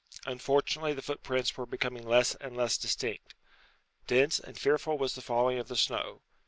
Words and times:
Unfortunately 0.25 0.93
the 0.93 1.03
footprints 1.03 1.55
were 1.55 1.67
becoming 1.67 2.07
less 2.09 2.33
and 2.33 2.57
less 2.57 2.75
distinct. 2.75 3.35
Dense 4.07 4.39
and 4.39 4.57
fearful 4.57 4.97
was 4.97 5.13
the 5.13 5.21
falling 5.21 5.59
of 5.59 5.67
the 5.67 5.75
snow. 5.77 6.23